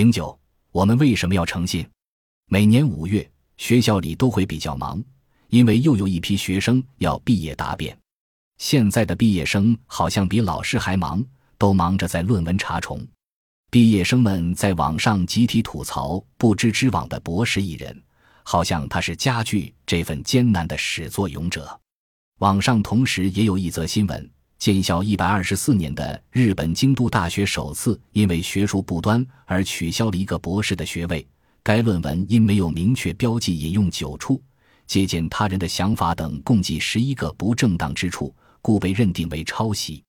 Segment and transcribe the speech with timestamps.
[0.00, 0.34] 零九，
[0.72, 1.86] 我们为什么要诚信？
[2.46, 5.04] 每年五月，学校里都会比较忙，
[5.48, 7.94] 因为又有一批学生要毕业答辩。
[8.56, 11.22] 现在的毕业生好像比老师还忙，
[11.58, 13.06] 都忙着在论文查重。
[13.70, 18.02] 毕业生们在网上集体吐槽不知之网的博士艺人，
[18.42, 21.78] 好像他是加剧这份艰难的始作俑者。
[22.38, 24.30] 网上同时也有一则新闻：
[24.60, 31.26] 建校一百二十四年的日本京都大学首次因为学术不端而取消了一个博士的学位。
[31.62, 34.38] 该论文因没有明确标记引用九处、
[34.86, 40.04] 借鉴他人的想法等共计十一个不正当之处，故被认定为抄袭。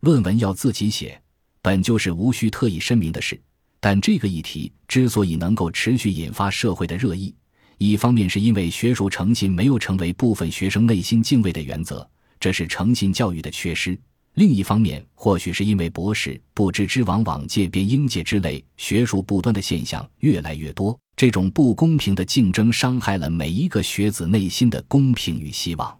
[0.00, 1.20] 论文要自己写，
[1.60, 3.38] 本就是无需特意声明的事。
[3.80, 7.34] 但这个议题之所以能够持续引发社会的热议，
[7.76, 12.08] 一方面是因为学术诚信没有成为部分学生内心敬畏的原则，
[12.40, 13.94] 这是诚信教育的缺失；
[14.34, 25.96] 另一方面，或许是因为博士不知之往往界别应界之类学术不端的现象越来越多，这种不公平的竞争伤害了每一个学子内心的公平与希望。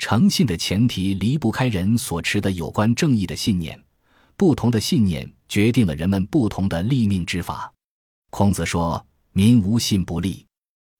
[0.00, 3.80] 诚信的前提离不开人所持的有关正义的信念，
[4.36, 7.72] 不同的信念决定了人们不同的立命之法。
[8.30, 10.44] 孔子说：“民无信不立。”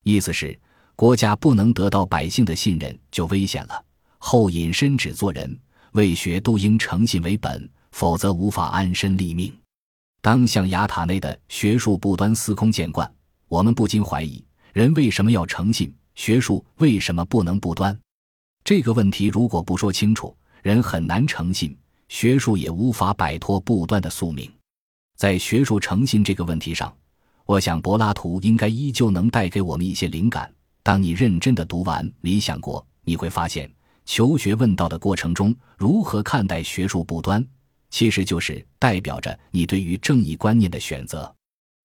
[0.04, 0.58] 意思是，
[0.94, 3.84] 国家不能得到百姓的信任就危险了。
[4.18, 5.58] 后引申指做人，
[5.92, 9.52] 为学都应诚信为本，否则无法安身立命。
[10.20, 13.10] 当象牙塔内的学术不端司空见惯，
[13.48, 15.94] 我们不禁怀疑：人为什么要诚信？
[16.14, 17.98] 学术为什么不能不端？
[18.64, 21.76] 这个问题如果不说清楚，人很难诚信，
[22.08, 24.50] 学术也无法摆脱不端的宿命。
[25.16, 26.92] 在学术诚信这个问题上。
[27.46, 30.52] 我想，柏拉图应该依旧能带给我们一些灵感。
[30.82, 33.72] 当你认真的读完《理想国》，你会发现，
[34.08, 37.46] 求学问道的过程中，如何看待学术不端，
[37.90, 41.32] 其实就是代表着你对于正义观念的选择。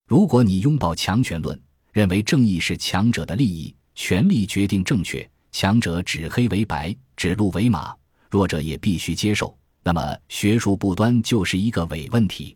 [0.07, 7.93] 如果你拥抱强权论，认为正义是强者的利益，权力决定正确，强者指黑为白，指鹿为马，
[8.31, 9.53] 弱者也必须接受，
[9.83, 12.55] 那么学术不端就是一个伪问题。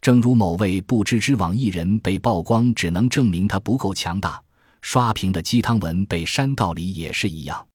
[0.00, 4.40] 正如某位不知之网艺人被曝光，只能证明他不够强大；
[4.82, 7.66] 刷屏的鸡汤文被删道理也是一样。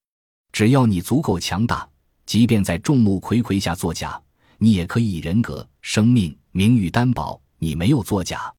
[0.56, 1.86] 只要你足够强大，
[2.26, 4.18] 即便在众目睽睽下作假，
[4.58, 8.50] 你也可以以人格、生命、名誉担保你没有作假。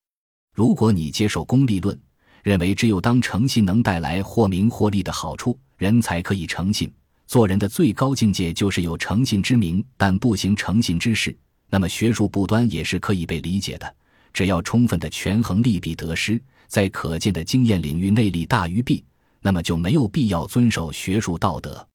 [0.55, 1.99] 如果你接受功利论，
[2.43, 6.93] 认为只有当诚信能带来或名或利的好处，人才可以诚信。
[7.27, 11.35] 做人的最高境界就是有诚信之名，但不行诚信之事。
[11.71, 13.97] 那么学术不端也是可以被理解的，
[14.35, 19.03] 只要充分的权衡利弊得失，在可见的经验领域内利大于弊，
[19.47, 21.89] 那么就没有必要遵守学术道德。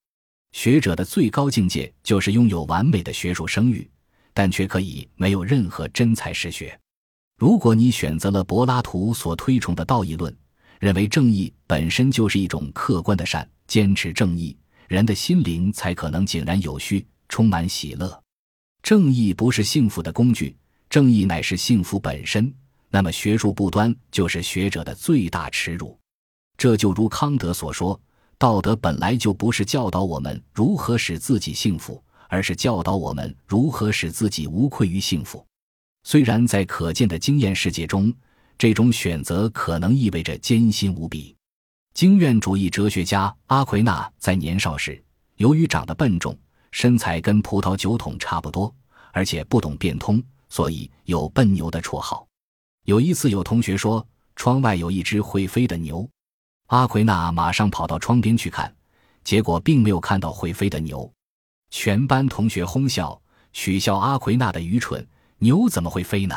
[0.53, 3.85] 学者的最高境界就是拥有完美的学术声誉，
[4.33, 6.79] 但却可以没有任何真才实学。
[7.37, 10.33] 如果你选择了柏拉图所推崇的道义论，
[10.79, 14.55] 认为正义本身就是一种客观的善，坚持正义，
[14.87, 18.23] 人的心灵才可能井然有序，充满喜乐。
[18.81, 20.55] 正义不是幸福的工具，
[20.89, 22.53] 正义乃是幸福本身。
[22.89, 25.99] 那么学术不端就是学者的最大耻辱。
[26.61, 27.99] 这就如康德所说
[28.37, 31.99] ：“道德本来就不是教导我们如何使自己幸福，
[32.29, 35.43] 而是教导我们如何使自己无愧于幸福。”
[36.05, 38.13] 虽然在可见的经验世界中，
[38.59, 41.35] 这种选择可能意味着艰辛无比。
[41.95, 45.03] 经验主义哲学家阿奎那在年少时，
[45.37, 46.37] 由于长得笨重。
[46.69, 48.71] 身材跟葡萄酒桶差不多，
[49.13, 52.27] 而且不懂变通，所以有“笨牛”的绰号。
[52.85, 56.07] 有一次，有同学说窗外有一只会飞的牛，
[56.71, 58.73] 阿奎那马上跑到窗边去看，
[59.25, 61.11] 结果并没有看到会飞的牛。
[61.69, 63.21] 全班同学哄笑，
[63.51, 65.05] 取笑阿奎那的愚蠢：
[65.39, 66.35] 牛怎么会飞呢？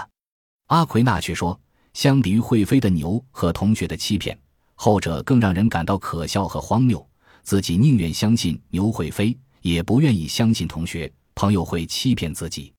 [0.67, 1.57] 阿奎那却说，
[1.93, 4.37] 相比于会飞的牛和同学的欺骗，
[4.75, 7.09] 后者更让人感到可笑和荒谬。
[7.45, 9.39] 自己宁愿相信牛会飞。
[9.61, 12.71] 也不愿意相信同学朋友会欺骗自己。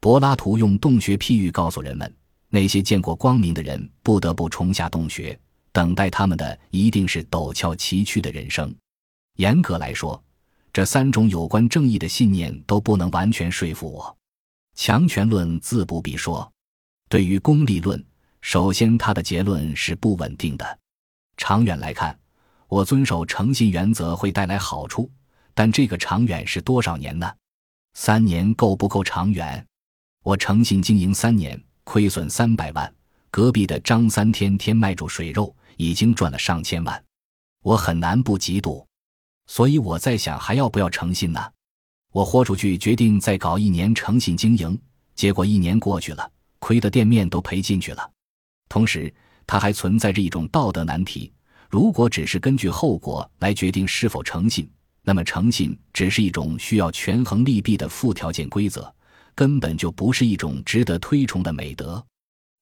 [0.00, 2.10] 柏拉图用洞穴譬喻告诉人们：
[2.48, 5.38] 那些见过光明的人不得不冲下洞穴，
[5.72, 8.74] 等待他们的一定是陡峭崎岖的人生。
[9.36, 10.22] 严格来说，
[10.72, 14.16] 这三种有关正义的信念都不能完全说服我。
[14.74, 16.50] 强权论自不必说，
[17.08, 18.02] 对于功利论，
[18.40, 20.78] 首先它的结论是不稳定的。
[21.36, 22.18] 长远来看，
[22.68, 25.10] 我遵守诚信原则会带来好处。
[25.54, 27.30] 但这个长远是多少年呢？
[27.92, 29.62] 三年够不够长远？
[30.22, 32.94] 我诚信经营三年，亏损三百万。
[33.32, 37.02] 隔壁的张三天天卖煮水肉，已经赚了上千万。
[37.62, 38.84] 我很难不嫉妒，
[39.46, 41.42] 所以我在想还要不要诚信呢？
[42.12, 44.78] 我豁出去决定再搞一年诚信经营，
[45.14, 48.06] 结果一年过去了，亏的店面都赔进去了。
[48.68, 49.10] 同时，
[49.46, 51.32] 它还存在着一种道德难题：
[51.70, 54.70] 如果只是根据后果来决定是否诚信，
[55.02, 58.94] 那么诚信只是一种需要权衡利弊的附条件规则，
[59.34, 62.04] 根本就不是一种值得推崇的美德。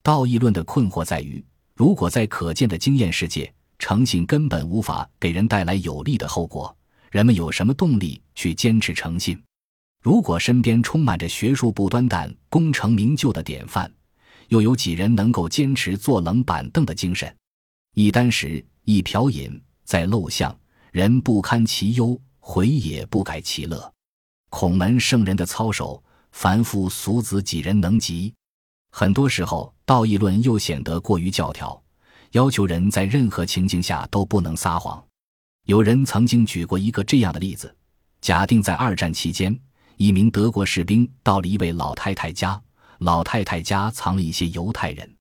[0.03, 1.45] 道义论的困惑在于，
[1.75, 6.75] 如果在可见的经验世界，诚信根本无法给人带来有利的后果，
[7.11, 9.39] 人们有什么动力去坚持诚信？
[10.03, 13.93] 如果身边充满着学术不端但功成名就的典范，
[14.49, 17.35] 又有几人能够坚持坐冷板凳的精神？
[17.95, 20.59] 一箪食，一瓢饮，在陋巷，
[20.93, 23.93] 人不堪其忧，回也不改其乐。
[24.49, 28.33] 孔门圣人的操守，凡夫俗子几人能及？
[28.91, 31.81] 很多时候，道义论又显得过于教条，
[32.33, 35.03] 要求人在任何情境下都不能撒谎。
[35.67, 37.75] 有人曾经举过一个这样的例子：
[38.21, 39.59] 假定在二战期间。
[39.97, 42.59] 一名德国士兵到了一位老太太家，
[43.01, 45.17] 老太太家藏了一些犹太人。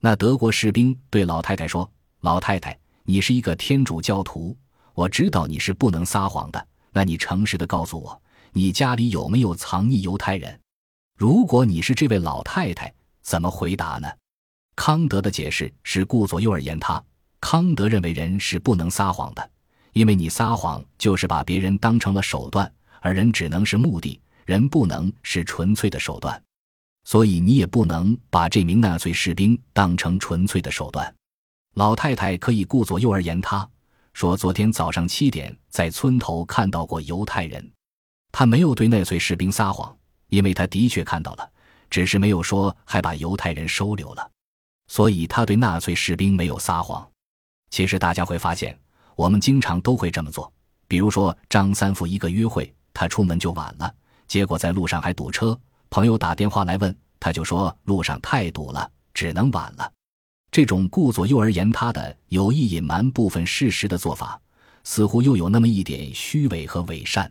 [0.00, 1.88] 那德国士兵对老太太说
[2.22, 4.56] ：“老太太，你是一个天主教徒，
[4.94, 6.66] 我知道你是不能撒谎的。
[6.92, 8.20] 那你诚实的告诉我，
[8.52, 10.58] 你家里有没有藏匿犹太人？
[11.16, 12.92] 如果你是这位老太太，
[13.26, 14.08] 怎么回答呢？”
[14.76, 17.02] 康德的解释是顾左右而言他。
[17.40, 19.50] 康德认为人是不能撒谎的，
[19.92, 22.72] 因为你撒谎就是把别人当成了手段。
[23.00, 26.42] 而人只能是目的，人不能是纯粹的手段，
[27.04, 31.14] 所以你也不能把这名纳粹士兵当成纯粹的手段。
[31.74, 33.68] 老太太可以顾左右而言他，
[34.12, 37.70] 说昨天早上七点在村头看到过犹太人，
[38.32, 39.96] 他没有对纳粹士兵撒谎，
[40.28, 41.48] 因为他的确看到了，
[41.90, 44.30] 只是没有说还把犹太人收留了，
[44.88, 47.06] 所以他对纳粹士兵没有撒谎。
[47.70, 48.78] 其实大家会发现，
[49.14, 50.52] 我们经常都会这么做，
[50.86, 52.72] 比如说张三富一个约会。
[52.98, 53.94] 他出门就晚了，
[54.26, 55.58] 结果在路上还堵车。
[55.90, 59.92] 朋友打电话来问，他就说路上太堵了，只能晚了。
[60.50, 64.40] 这种顾左右而言他的有意隐瞒部分事实的做法，
[64.82, 67.30] 似乎又有那么一点虚伪和伪善。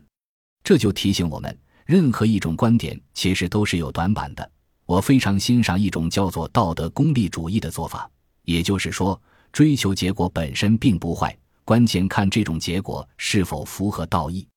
[0.64, 4.52] 这就提醒我们，任何一种观点其实都是有短板的。
[4.86, 8.10] 我非常欣赏一种叫做道德功利主义的做法，
[8.44, 9.20] 也就是说，
[9.52, 14.48] 追求结果本身并不坏，关键看这种结果是否符合道义。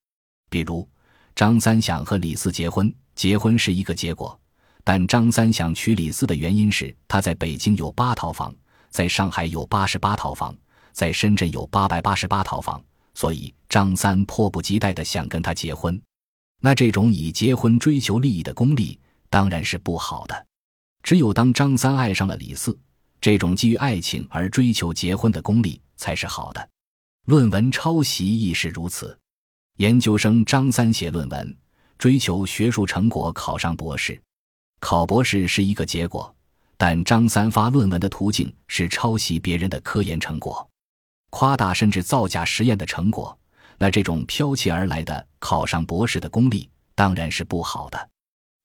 [0.50, 0.86] 比如。
[1.34, 4.36] 张三想和李四结婚，结婚是一个结果，
[4.82, 8.52] 但张三想娶李四的原因是他在北京有八套房，
[8.90, 10.52] 在上海有八十八套房，
[10.90, 12.82] 在深圳有八百八十八套房，
[13.14, 15.96] 所以张三迫不及待的想跟他结婚。
[16.60, 18.98] 那这种以结婚追求利益的功利
[19.30, 20.46] 当然是不好的。
[21.02, 22.78] 只有当张三爱上了李四，
[23.20, 26.68] 这种基于爱情而追求结婚的功利才是好的。
[27.26, 29.16] 论文抄袭亦是如此。
[29.76, 31.56] 研究生张三写论文，
[31.98, 34.20] 追求学术成果，考上博士。
[34.80, 36.34] 考博士是一个结果，
[36.76, 40.68] 但张三发论文的途径是抄袭别人的科研成果，
[41.30, 43.38] 夸大甚至造假实验的成果。
[43.78, 48.10] 那这种剽窃而来的考上博士的功利当然是不好的。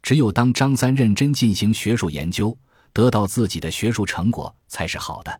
[0.01, 2.57] 只有当张三认真进行学术研究，
[2.91, 5.39] 得到自己的学术成果才是好的。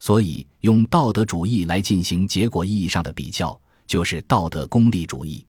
[0.00, 3.58] 所以，用道德主义来进行结果意义上的比较。
[3.86, 5.44] 就是道德功利主义。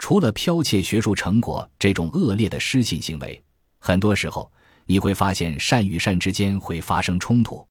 [0.00, 3.40] 除了剽窃学术成果这种恶劣的失信行为，
[3.78, 4.50] 很多时候
[4.84, 7.64] 你会发现善与善之间会发生冲突。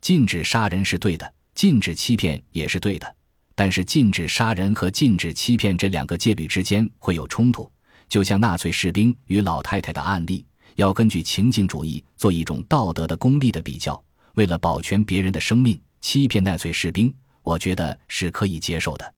[0.00, 3.14] 禁止杀人是对的，禁止欺骗也是对的，
[3.54, 7.70] 但是禁止杀人和禁止欺骗这两个戒律之间会有冲突。
[8.08, 10.44] 就像纳粹士兵与老太太的案例，
[10.76, 14.02] 要根据情境主义做一种道德的功利的比较。
[14.34, 19.14] 为了保全别人的生命，欺骗纳粹士兵，我觉得是可以接受的。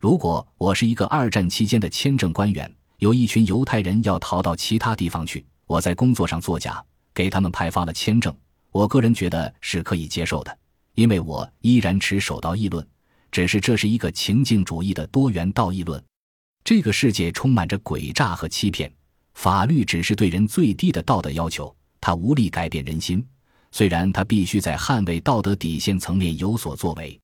[0.00, 8.34] 如果我是一个二战期间的签证官员，有一群犹太人要逃到其他地方去，我在工作上作假，给他们派发了签证，
[8.70, 10.56] 我个人觉得是可以接受的，
[10.94, 12.84] 因为我依然持守道义论，
[13.32, 16.00] 只是这是一个情境主义的多元道义论。
[16.62, 18.92] 这个世界充满着诡诈和欺骗，
[19.34, 23.26] 法律只是对人最低的道德要求，它无力改变人心，
[23.72, 27.18] 虽然它必须在捍卫道德底线层面有所作为。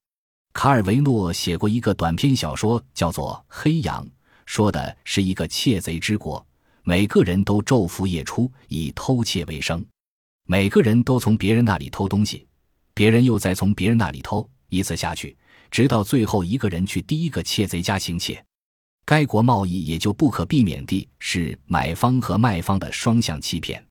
[0.54, 4.04] 卡尔维诺写过一个短篇小说，叫做《黑羊》，
[4.46, 6.44] 说的是一个窃贼之国，
[6.82, 9.84] 每个人都昼伏夜出，以偷窃为生，
[10.46, 12.46] 每个人都从别人那里偷东西，
[12.94, 15.36] 别人又再从别人那里偷，一次下去，
[15.70, 18.44] 直到最后一个人去第一个窃贼家行窃，
[19.04, 23.84] 该国贸易也就不可避免地是买方和卖方的双向欺骗，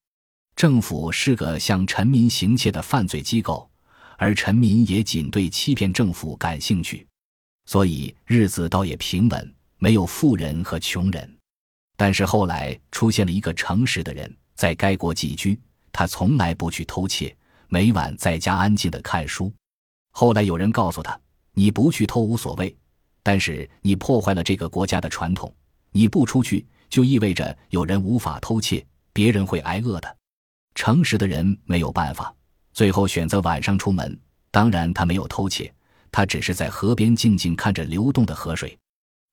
[0.55, 3.69] 政府是个向臣民行窃的犯罪机构。
[4.19, 7.05] 而臣民也仅对欺骗政府感兴趣，
[7.67, 11.37] 所以日子倒也平稳，没有富人和穷人。
[11.95, 15.59] 但是后来出现了一个诚实的人，在该国寄居，
[15.91, 19.53] 他从来不去偷窃，每晚在家安静的看书。
[20.09, 21.19] 后来有人告诉他
[21.59, 22.77] ：“你不去偷无所谓，
[23.23, 25.51] 但是你破坏了这个国家的传统。
[25.91, 30.17] 你不出去，就意味着有人无法偷窃，别人会挨饿的。”
[30.75, 32.31] 诚实的人没有办法，
[32.73, 34.15] 最后选择晚上出门。
[34.51, 35.73] 当然，他没有偷窃，
[36.11, 38.77] 他只是在河边静静看着流动的河水。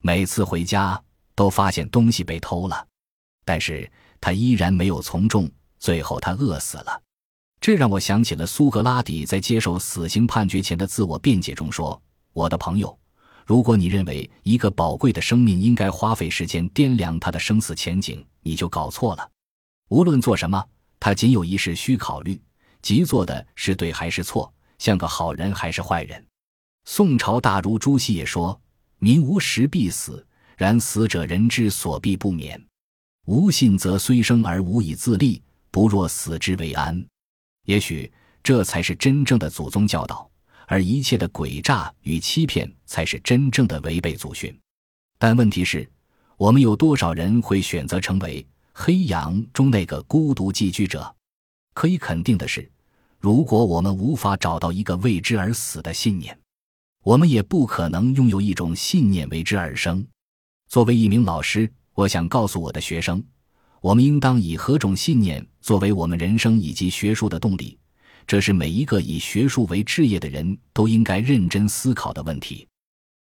[0.00, 0.98] 每次回家
[1.34, 2.86] 都发现东西被偷了，
[3.44, 3.86] 但是
[4.18, 5.46] 他依然没有从众。
[5.78, 7.02] 最后，他饿死了。
[7.60, 12.00] 这让我想起了苏格拉底在接受死刑判决前的自我辩解中说
[12.34, 12.98] ：“我的朋友，
[13.46, 19.30] 如果你认为一个宝贵的生命应该花费时间掂量他的生死前景，你就搞错了。
[19.88, 20.62] 无论做什么，
[20.98, 22.40] 他仅有一事需考虑，
[22.82, 26.26] 即做的是对还是错，像个好人还是坏人。”
[26.84, 28.60] 宋朝大儒朱熹也说
[28.98, 30.26] ：“民无时必死，
[30.56, 32.60] 然死者人之所必不免。
[33.26, 37.02] 无信则虽生而无以自立，不若死之为安。”
[37.64, 38.12] 也许
[38.42, 40.28] 这才是真正的祖宗教导，
[40.66, 44.56] 而一切的诡诈与欺骗才是真正的违背祖训。
[45.18, 45.88] 但问题是，
[46.36, 51.14] 我们有多少人会选择成为黑羊中那个孤独寄居者？
[51.72, 52.70] 可以肯定的是，
[53.18, 56.38] 如果我们无法找到一个为之而死的信念，
[57.02, 60.06] 我们也不可能拥有一种信念为之而生。
[60.68, 63.22] 作为一名老师，我想告诉我的学生。
[63.80, 67.78] 我们应当以何种信念作为我们人生以及学术的动力？
[68.26, 72.66] 这是每一个以学术为置业的人都应该认真思考的问题。